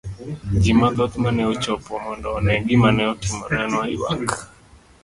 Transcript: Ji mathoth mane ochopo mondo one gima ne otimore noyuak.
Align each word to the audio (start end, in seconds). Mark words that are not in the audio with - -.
Ji 0.61 0.71
mathoth 0.79 1.15
mane 1.23 1.43
ochopo 1.51 1.91
mondo 2.03 2.27
one 2.37 2.53
gima 2.67 2.89
ne 2.95 3.03
otimore 3.13 3.59
noyuak. 3.71 4.27